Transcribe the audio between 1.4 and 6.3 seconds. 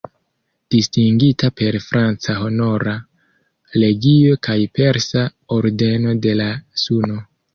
per franca Honora Legio kaj persa Ordeno